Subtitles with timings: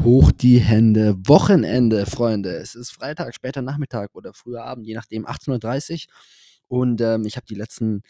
[0.00, 1.16] Hoch die Hände.
[1.26, 2.56] Wochenende, Freunde.
[2.56, 6.12] Es ist Freitag, später Nachmittag oder früher Abend, je nachdem, 18.30 Uhr.
[6.66, 8.02] Und ähm, ich habe die letzten,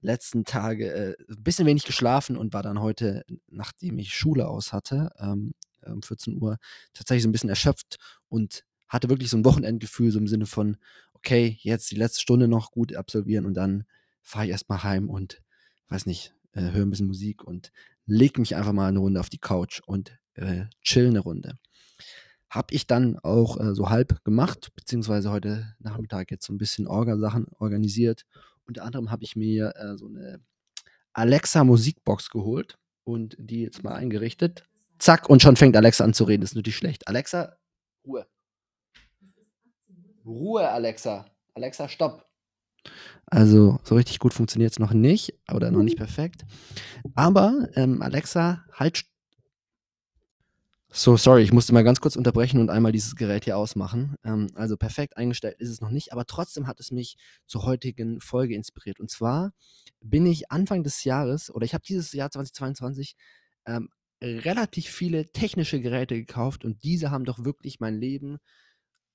[0.00, 4.72] letzten Tage äh, ein bisschen wenig geschlafen und war dann heute, nachdem ich Schule aus
[4.72, 5.54] hatte, ähm,
[5.84, 6.56] um 14 Uhr,
[6.92, 7.98] tatsächlich so ein bisschen erschöpft
[8.28, 10.76] und hatte wirklich so ein Wochenendgefühl, so im Sinne von,
[11.12, 13.84] okay, jetzt die letzte Stunde noch gut absolvieren und dann
[14.22, 15.42] fahre ich erstmal heim und,
[15.88, 17.70] weiß nicht, äh, höre ein bisschen Musik und
[18.06, 21.58] leg mich einfach mal eine Runde auf die Couch und äh, chill eine Runde.
[22.48, 26.86] Habe ich dann auch äh, so halb gemacht, beziehungsweise heute Nachmittag jetzt so ein bisschen
[26.86, 28.24] Orga-Sachen organisiert.
[28.66, 30.40] Unter anderem habe ich mir äh, so eine
[31.12, 34.64] Alexa Musikbox geholt und die jetzt mal eingerichtet.
[34.98, 36.42] Zack, und schon fängt Alexa an zu reden.
[36.42, 37.08] Das ist natürlich schlecht.
[37.08, 37.56] Alexa,
[38.04, 38.26] Ruhe.
[40.24, 41.26] Ruhe, Alexa.
[41.54, 42.25] Alexa, stopp.
[43.26, 46.44] Also so richtig gut funktioniert es noch nicht oder noch nicht perfekt.
[47.14, 49.04] Aber ähm, Alexa, halt.
[50.88, 54.14] So, sorry, ich musste mal ganz kurz unterbrechen und einmal dieses Gerät hier ausmachen.
[54.24, 57.16] Ähm, also perfekt eingestellt ist es noch nicht, aber trotzdem hat es mich
[57.46, 59.00] zur heutigen Folge inspiriert.
[59.00, 59.52] Und zwar
[60.00, 63.16] bin ich Anfang des Jahres oder ich habe dieses Jahr 2022
[63.66, 63.88] ähm,
[64.22, 68.38] relativ viele technische Geräte gekauft und diese haben doch wirklich mein Leben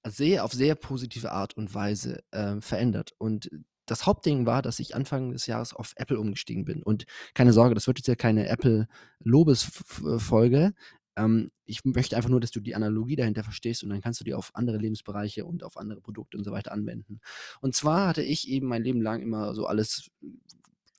[0.05, 3.13] sehr auf sehr positive Art und Weise äh, verändert.
[3.17, 3.49] Und
[3.85, 6.83] das Hauptding war, dass ich Anfang des Jahres auf Apple umgestiegen bin.
[6.83, 10.73] Und keine Sorge, das wird jetzt ja keine Apple-Lobesfolge.
[11.15, 14.23] Ähm, ich möchte einfach nur, dass du die Analogie dahinter verstehst und dann kannst du
[14.23, 17.19] die auf andere Lebensbereiche und auf andere Produkte und so weiter anwenden.
[17.59, 20.09] Und zwar hatte ich eben mein Leben lang immer so alles,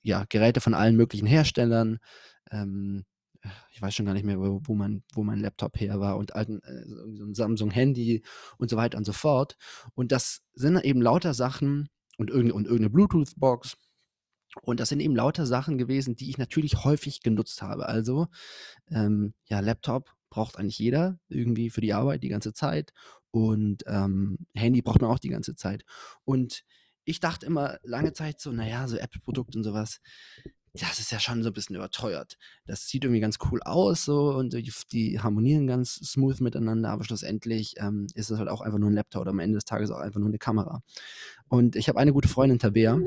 [0.02, 1.98] ja, Geräte von allen möglichen Herstellern.
[2.50, 3.04] Ähm,
[3.72, 6.34] ich weiß schon gar nicht mehr, wo, wo, mein, wo mein Laptop her war und
[6.34, 6.84] alten, äh,
[7.16, 8.22] so ein Samsung-Handy
[8.58, 9.56] und so weiter und so fort.
[9.94, 11.88] Und das sind eben lauter Sachen,
[12.22, 13.76] und, irgende, und irgendeine Bluetooth-Box.
[14.62, 17.88] Und das sind eben lauter Sachen gewesen, die ich natürlich häufig genutzt habe.
[17.88, 18.28] Also,
[18.90, 22.92] ähm, ja, Laptop braucht eigentlich jeder irgendwie für die Arbeit die ganze Zeit.
[23.30, 25.84] Und ähm, Handy braucht man auch die ganze Zeit.
[26.24, 26.62] Und
[27.04, 30.00] ich dachte immer lange Zeit so, naja, so Apple-Produkte und sowas,
[30.74, 32.38] das ist ja schon so ein bisschen überteuert.
[32.66, 34.54] Das sieht irgendwie ganz cool aus so und
[34.92, 38.94] die, harmonieren ganz smooth miteinander, aber schlussendlich ähm, ist es halt auch einfach nur ein
[38.94, 40.82] Laptop oder am Ende des Tages auch einfach nur eine Kamera.
[41.48, 42.98] Und ich habe eine gute Freundin, Tabea,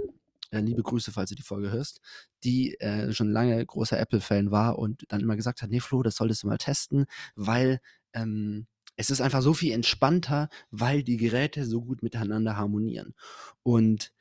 [0.51, 2.01] äh, liebe Grüße, falls du die Folge hörst,
[2.43, 6.17] die äh, schon lange großer Apple-Fan war und dann immer gesagt hat, nee Flo, das
[6.17, 7.05] solltest du mal testen,
[7.35, 7.79] weil
[8.13, 13.13] ähm, es ist einfach so viel entspannter, weil die Geräte so gut miteinander harmonieren.
[13.63, 14.11] Und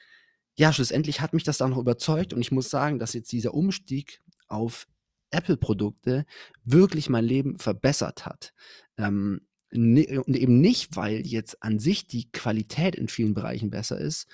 [0.57, 3.55] ja, schlussendlich hat mich das dann noch überzeugt und ich muss sagen, dass jetzt dieser
[3.55, 4.87] Umstieg auf
[5.31, 6.27] Apple-Produkte
[6.65, 8.53] wirklich mein Leben verbessert hat.
[8.97, 9.41] Ähm,
[9.73, 14.29] ne, und eben nicht, weil jetzt an sich die Qualität in vielen Bereichen besser ist,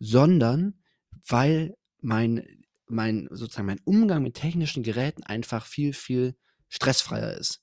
[0.00, 0.82] sondern
[1.28, 6.34] weil mein, mein, sozusagen mein Umgang mit technischen Geräten einfach viel, viel
[6.68, 7.62] stressfreier ist.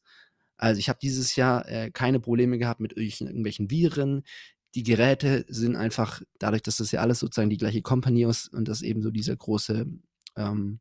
[0.57, 4.23] Also ich habe dieses Jahr äh, keine Probleme gehabt mit irgendwelchen Viren
[4.75, 8.67] die Geräte sind einfach, dadurch, dass das ja alles sozusagen die gleiche Company ist und
[8.67, 9.85] das eben so dieser große,
[10.35, 10.79] ähm,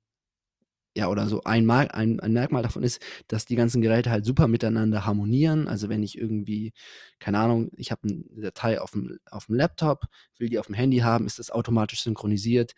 [0.96, 4.48] ja, oder so ein, ein, ein, Merkmal davon ist, dass die ganzen Geräte halt super
[4.48, 5.68] miteinander harmonieren.
[5.68, 6.72] Also wenn ich irgendwie,
[7.18, 10.06] keine Ahnung, ich habe eine Datei auf dem, auf dem Laptop,
[10.38, 12.72] will die auf dem Handy haben, ist das automatisch synchronisiert.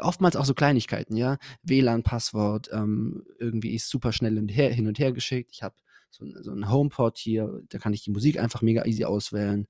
[0.00, 1.38] Oftmals auch so Kleinigkeiten, ja.
[1.64, 5.50] WLAN-Passwort, ähm, irgendwie ist super schnell hin und her, hin und her geschickt.
[5.52, 5.74] Ich habe
[6.12, 9.66] so, so einen HomePod hier, da kann ich die Musik einfach mega easy auswählen.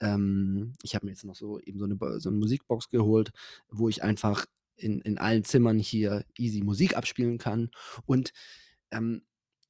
[0.00, 3.32] Ähm, ich habe mir jetzt noch so eben so eine, so eine Musikbox geholt,
[3.68, 4.46] wo ich einfach
[4.76, 7.70] in, in allen Zimmern hier easy Musik abspielen kann.
[8.06, 8.32] Und
[8.90, 9.22] ähm,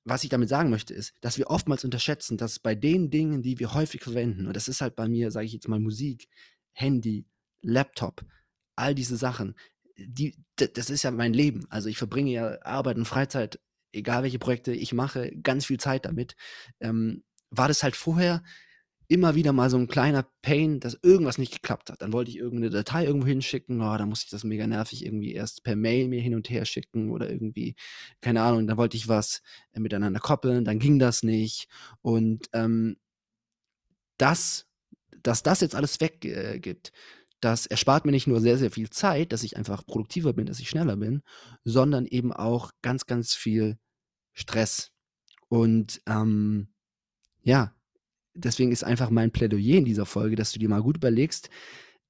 [0.05, 3.59] was ich damit sagen möchte, ist, dass wir oftmals unterschätzen, dass bei den Dingen, die
[3.59, 6.29] wir häufig verwenden, und das ist halt bei mir, sage ich jetzt mal, Musik,
[6.73, 7.27] Handy,
[7.63, 8.25] Laptop,
[8.77, 9.55] all diese Sachen,
[9.97, 11.67] die, das ist ja mein Leben.
[11.69, 13.61] Also ich verbringe ja Arbeit und Freizeit,
[13.93, 16.37] egal welche Projekte ich mache, ganz viel Zeit damit.
[16.81, 18.43] Ähm, war das halt vorher
[19.11, 22.01] immer wieder mal so ein kleiner Pain, dass irgendwas nicht geklappt hat.
[22.01, 25.33] Dann wollte ich irgendeine Datei irgendwo hinschicken, oh, dann musste ich das mega nervig irgendwie
[25.33, 27.75] erst per Mail mir hin und her schicken oder irgendwie,
[28.21, 29.43] keine Ahnung, dann wollte ich was
[29.73, 31.67] äh, miteinander koppeln, dann ging das nicht.
[32.03, 32.99] Und ähm,
[34.17, 34.69] das,
[35.25, 36.93] dass das jetzt alles weggibt, äh,
[37.41, 40.61] das erspart mir nicht nur sehr, sehr viel Zeit, dass ich einfach produktiver bin, dass
[40.61, 41.23] ich schneller bin,
[41.65, 43.79] sondern eben auch ganz, ganz viel
[44.33, 44.93] Stress.
[45.49, 46.69] Und ähm,
[47.43, 47.75] ja,
[48.35, 51.51] deswegen ist einfach mein Plädoyer in dieser Folge, dass du dir mal gut überlegst,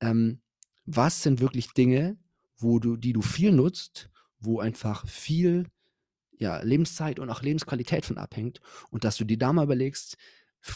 [0.00, 0.40] ähm,
[0.84, 2.18] was sind wirklich Dinge,
[2.56, 5.66] wo du, die du viel nutzt, wo einfach viel
[6.38, 8.60] ja, Lebenszeit und auch Lebensqualität von abhängt
[8.90, 10.16] und dass du dir da mal überlegst,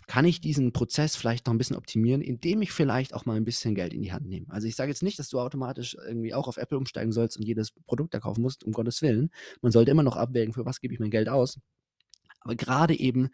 [0.07, 3.45] kann ich diesen Prozess vielleicht noch ein bisschen optimieren, indem ich vielleicht auch mal ein
[3.45, 4.47] bisschen Geld in die Hand nehme.
[4.49, 7.45] Also ich sage jetzt nicht, dass du automatisch irgendwie auch auf Apple umsteigen sollst und
[7.45, 9.31] jedes Produkt da kaufen musst, um Gottes Willen.
[9.61, 11.59] Man sollte immer noch abwägen, für was gebe ich mein Geld aus.
[12.41, 13.31] Aber gerade eben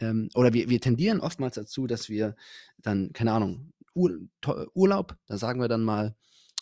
[0.00, 2.36] ähm, oder wir, wir tendieren oftmals dazu, dass wir
[2.78, 4.18] dann, keine Ahnung, Ur,
[4.74, 6.14] Urlaub, da sagen wir dann mal,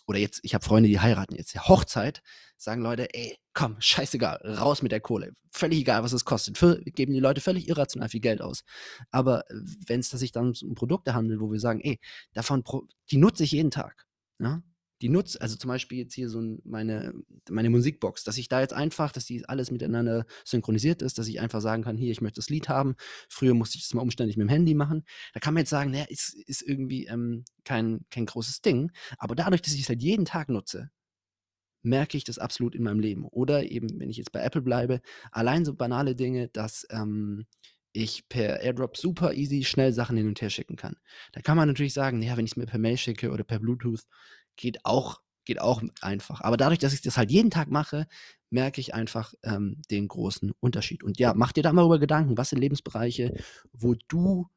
[0.06, 2.23] oder jetzt, ich habe Freunde, die heiraten jetzt, ja, Hochzeit,
[2.56, 5.33] sagen Leute, ey, komm, scheißegal, raus mit der Kohle.
[5.51, 6.59] Völlig egal, was es kostet.
[6.59, 8.65] Für, geben die Leute völlig irrational viel Geld aus.
[9.11, 9.55] Aber äh,
[9.87, 11.99] wenn es sich dann um Produkte handelt, wo wir sagen, ey,
[12.33, 12.65] davon,
[13.11, 14.06] die nutze ich jeden Tag.
[14.39, 14.62] Ja?
[15.05, 17.12] Die nutze, also zum Beispiel jetzt hier so meine,
[17.51, 21.43] meine Musikbox, dass ich da jetzt einfach, dass die alles miteinander synchronisiert ist, dass ich
[21.43, 22.95] einfach sagen kann, hier, ich möchte das Lied haben.
[23.29, 25.05] Früher musste ich das mal umständlich mit dem Handy machen.
[25.35, 28.93] Da kann man jetzt sagen, naja, ist, ist irgendwie ähm, kein, kein großes Ding.
[29.19, 30.89] Aber dadurch, dass ich es halt jeden Tag nutze,
[31.83, 33.27] merke ich das absolut in meinem Leben.
[33.27, 35.03] Oder eben, wenn ich jetzt bei Apple bleibe,
[35.33, 37.45] allein so banale Dinge, dass ähm,
[37.93, 40.97] ich per AirDrop super easy schnell Sachen hin und her schicken kann.
[41.33, 43.59] Da kann man natürlich sagen, naja, wenn ich es mir per Mail schicke oder per
[43.59, 44.00] Bluetooth,
[44.56, 46.41] geht auch, geht auch einfach.
[46.41, 48.06] Aber dadurch, dass ich das halt jeden Tag mache,
[48.51, 51.03] merke ich einfach ähm, den großen Unterschied.
[51.03, 53.35] Und ja, mach dir da mal über Gedanken, was sind Lebensbereiche,
[53.73, 54.49] wo du,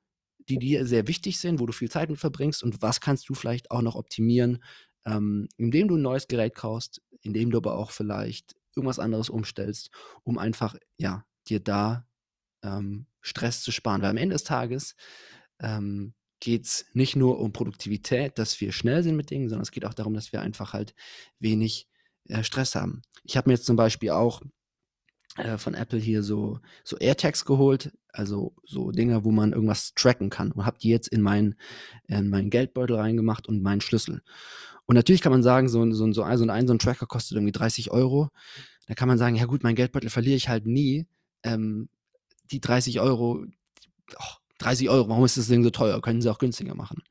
[0.47, 3.33] die dir sehr wichtig sind, wo du viel Zeit mit verbringst und was kannst du
[3.33, 4.63] vielleicht auch noch optimieren,
[5.05, 9.89] ähm, indem du ein neues Gerät kaufst, indem du aber auch vielleicht irgendwas anderes umstellst,
[10.23, 12.05] um einfach, ja, dir da
[12.63, 14.01] ähm, Stress zu sparen.
[14.01, 14.95] Weil am Ende des Tages
[15.59, 19.71] ähm, geht es nicht nur um Produktivität, dass wir schnell sind mit Dingen, sondern es
[19.71, 20.93] geht auch darum, dass wir einfach halt
[21.39, 21.87] wenig
[22.27, 23.01] äh, Stress haben.
[23.23, 24.41] Ich habe mir jetzt zum Beispiel auch
[25.37, 30.29] äh, von Apple hier so, so AirTags geholt, also so Dinge, wo man irgendwas tracken
[30.29, 31.55] kann und habe die jetzt in meinen,
[32.07, 34.21] in meinen Geldbeutel reingemacht und meinen Schlüssel.
[34.85, 37.35] Und natürlich kann man sagen, so, so, so, ein, so ein, so ein Tracker kostet
[37.35, 38.29] irgendwie 30 Euro.
[38.87, 41.07] Da kann man sagen, ja gut, mein Geldbeutel verliere ich halt nie.
[41.43, 41.89] Ähm,
[42.51, 43.45] die 30 Euro,
[44.15, 46.01] oh, 30 Euro, warum ist das Ding so teuer?
[46.01, 47.03] Können sie auch günstiger machen.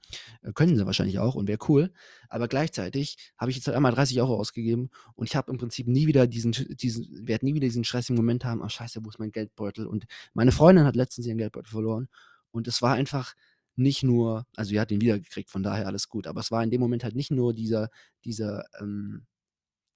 [0.42, 1.92] Äh, können sie wahrscheinlich auch und wäre cool.
[2.28, 5.86] Aber gleichzeitig habe ich jetzt halt einmal 30 Euro ausgegeben und ich habe im Prinzip
[5.86, 9.18] nie wieder diesen, diesen, werde nie wieder diesen stressigen Moment haben, ach scheiße, wo ist
[9.18, 9.86] mein Geldbeutel?
[9.86, 12.08] Und meine Freundin hat letztens ihren Geldbeutel verloren
[12.50, 13.34] und es war einfach
[13.76, 16.70] nicht nur, also sie hat ihn wiedergekriegt, von daher alles gut, aber es war in
[16.70, 17.90] dem Moment halt nicht nur dieser,
[18.24, 19.26] dieser, ähm,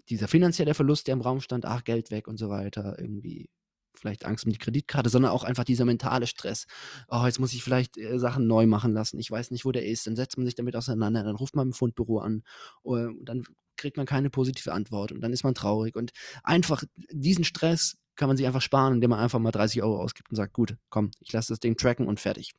[0.09, 3.49] dieser finanzielle Verlust, der im Raum stand, ach, Geld weg und so weiter, irgendwie
[3.95, 6.67] vielleicht Angst um die Kreditkarte, sondern auch einfach dieser mentale Stress.
[7.09, 9.19] Oh, jetzt muss ich vielleicht äh, Sachen neu machen lassen.
[9.19, 10.07] Ich weiß nicht, wo der ist.
[10.07, 12.43] Dann setzt man sich damit auseinander, dann ruft man im Fundbüro an
[12.85, 13.45] äh, und dann
[13.77, 15.97] kriegt man keine positive Antwort und dann ist man traurig.
[15.97, 16.13] Und
[16.45, 20.31] einfach diesen Stress kann man sich einfach sparen, indem man einfach mal 30 Euro ausgibt
[20.31, 22.53] und sagt, gut, komm, ich lasse das Ding tracken und fertig.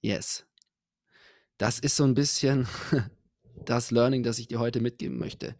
[0.00, 0.46] Yes.
[1.58, 2.66] Das ist so ein bisschen
[3.64, 5.54] das Learning, das ich dir heute mitgeben möchte.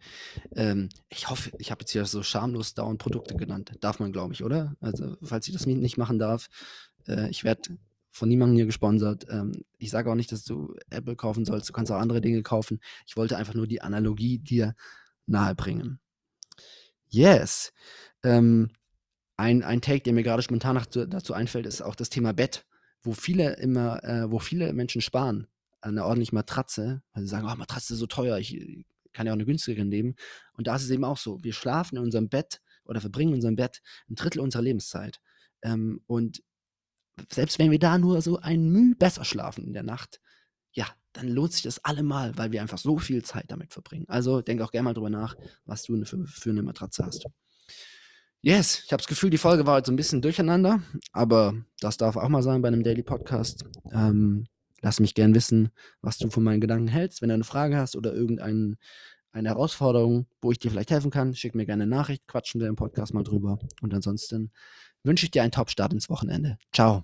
[0.55, 3.71] Ähm, ich hoffe, ich habe jetzt hier so schamlos dauernd Produkte genannt.
[3.81, 4.75] Darf man, glaube ich, oder?
[4.81, 6.47] Also, falls ich das nicht machen darf,
[7.07, 7.77] äh, ich werde
[8.11, 9.27] von niemandem hier gesponsert.
[9.29, 11.69] Ähm, ich sage auch nicht, dass du Apple kaufen sollst.
[11.69, 12.79] Du kannst auch andere Dinge kaufen.
[13.07, 14.75] Ich wollte einfach nur die Analogie dir
[15.25, 15.99] nahebringen.
[17.07, 17.71] Yes.
[18.23, 18.71] Ähm,
[19.37, 22.65] ein, ein Take, der mir gerade spontan dazu einfällt, ist auch das Thema Bett,
[23.03, 25.47] wo viele immer, äh, wo viele Menschen sparen
[25.81, 29.37] eine ordentliche Matratze, weil sie sagen, oh, Matratze ist so teuer, ich kann ja auch
[29.37, 30.15] eine günstigere nehmen.
[30.53, 33.35] Und da ist es eben auch so, wir schlafen in unserem Bett oder verbringen in
[33.35, 35.19] unserem Bett ein Drittel unserer Lebenszeit.
[35.61, 36.43] Ähm, und
[37.31, 40.21] selbst wenn wir da nur so ein Mühe besser schlafen in der Nacht,
[40.71, 44.05] ja, dann lohnt sich das allemal, weil wir einfach so viel Zeit damit verbringen.
[44.07, 45.35] Also denk auch gerne mal drüber nach,
[45.65, 47.25] was du für, für eine Matratze hast.
[48.41, 51.97] Yes, ich habe das Gefühl, die Folge war heute so ein bisschen durcheinander, aber das
[51.97, 53.65] darf auch mal sein bei einem Daily Podcast.
[53.91, 54.47] Ähm,
[54.81, 55.69] Lass mich gern wissen,
[56.01, 57.21] was du von meinen Gedanken hältst.
[57.21, 58.77] Wenn du eine Frage hast oder irgendeine
[59.31, 62.67] eine Herausforderung, wo ich dir vielleicht helfen kann, schick mir gerne eine Nachricht, quatschen wir
[62.67, 63.59] im Podcast mal drüber.
[63.81, 64.51] Und ansonsten
[65.03, 66.57] wünsche ich dir einen Top-Start ins Wochenende.
[66.73, 67.03] Ciao.